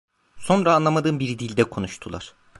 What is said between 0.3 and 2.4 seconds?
Sonra anlamadığım bir dilde konuştular.